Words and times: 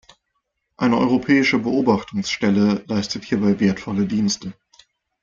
Eine 0.77 0.97
europäische 0.97 1.59
Beobachtungsstelle 1.59 2.83
leistet 2.87 3.23
hierbei 3.23 3.59
wertvolle 3.59 4.07
Dienste. 4.07 4.55